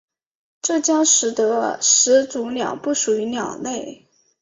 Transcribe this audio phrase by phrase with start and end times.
[0.63, 4.07] 这将使得始祖鸟不属于鸟类。